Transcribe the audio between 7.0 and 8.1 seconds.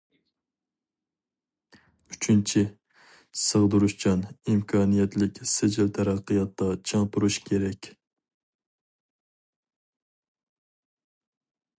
تۇرۇش كېرەك.